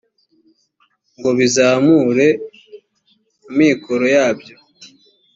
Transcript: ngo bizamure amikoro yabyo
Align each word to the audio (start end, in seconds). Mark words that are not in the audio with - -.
ngo 1.17 1.29
bizamure 1.37 2.27
amikoro 3.49 4.05
yabyo 4.15 4.55